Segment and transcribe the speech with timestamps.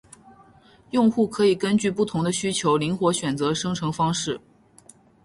[0.89, 4.41] 用户可以根据不同的需求灵活选择生成方式